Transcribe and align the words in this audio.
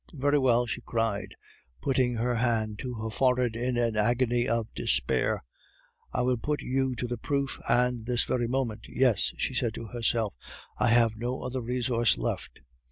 "Very 0.15 0.39
well," 0.39 0.65
she 0.65 0.81
cried, 0.81 1.35
putting 1.79 2.15
her 2.15 2.33
hand 2.33 2.79
to 2.79 2.95
her 2.95 3.11
forehead 3.11 3.55
in 3.55 3.77
an 3.77 3.95
agony 3.95 4.47
of 4.47 4.73
despair, 4.73 5.43
"I 6.11 6.23
will 6.23 6.37
put 6.37 6.63
you 6.63 6.95
to 6.95 7.05
the 7.05 7.19
proof, 7.19 7.59
and 7.69 8.07
this 8.07 8.23
very 8.23 8.47
moment. 8.47 8.87
Yes," 8.89 9.31
she 9.37 9.53
said 9.53 9.75
to 9.75 9.89
herself, 9.89 10.33
"I 10.75 10.87
have 10.87 11.17
no 11.17 11.43
other 11.43 11.61
resource 11.61 12.17
left." 12.17 12.61